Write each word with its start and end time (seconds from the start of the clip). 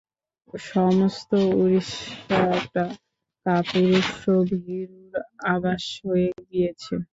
সমস্ত 0.67 1.29
উড়িষ্যাটা 1.55 2.85
কাপুরুষ 3.45 4.07
ও 4.27 4.35
ভীরুর 4.55 5.13
আবাস 5.53 5.83
হয়ে 6.03 6.29
গিয়েছে। 6.47 6.93